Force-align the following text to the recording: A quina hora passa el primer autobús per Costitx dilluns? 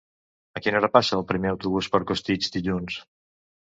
A 0.59 0.61
quina 0.67 0.79
hora 0.79 0.89
passa 0.95 1.15
el 1.19 1.27
primer 1.33 1.51
autobús 1.55 1.91
per 1.97 2.03
Costitx 2.13 2.51
dilluns? 2.57 2.99